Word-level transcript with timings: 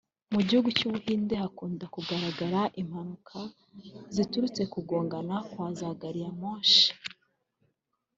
Mu 0.33 0.41
gihugu 0.47 0.69
cy’u 0.77 0.89
Buhinde 0.91 1.33
hakunda 1.43 1.85
kugaragara 1.95 2.61
impanuka 2.81 3.37
ziturutse 4.15 4.61
ku 4.65 4.69
kugongana 4.73 5.35
kwa 5.51 5.67
za 5.77 5.89
gari 5.99 6.19
ya 6.25 6.31
moshi 6.39 6.85